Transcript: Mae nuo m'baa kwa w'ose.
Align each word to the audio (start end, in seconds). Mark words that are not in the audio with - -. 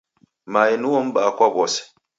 Mae 0.53 0.73
nuo 0.81 0.99
m'baa 1.05 1.31
kwa 1.37 1.47
w'ose. 1.55 1.81